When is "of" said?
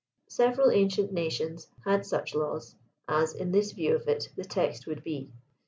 3.95-4.07